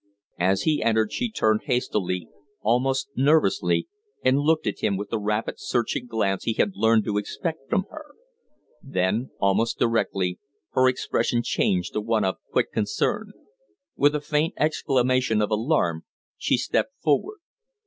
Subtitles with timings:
[0.39, 2.27] As he entered she turned hastily,
[2.63, 3.87] almost nervously,
[4.25, 7.83] and looked at him with the rapid, searching glance he had learned to expect from
[7.91, 8.05] her;
[8.81, 10.39] then, almost directly,
[10.71, 13.31] her expression changed to one of quick concern.
[13.95, 16.03] With a faint exclamation of alarm
[16.35, 17.37] she stepped forward.